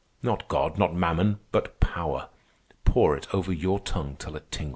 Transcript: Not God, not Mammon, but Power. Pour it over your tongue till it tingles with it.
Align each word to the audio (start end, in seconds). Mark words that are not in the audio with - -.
Not 0.23 0.47
God, 0.47 0.79
not 0.79 0.95
Mammon, 0.95 1.37
but 1.51 1.79
Power. 1.79 2.29
Pour 2.85 3.15
it 3.15 3.27
over 3.35 3.53
your 3.53 3.77
tongue 3.79 4.15
till 4.17 4.35
it 4.35 4.51
tingles 4.51 4.65
with 4.65 4.65
it. 4.65 4.69